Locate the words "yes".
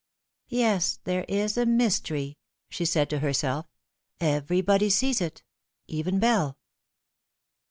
0.47-0.97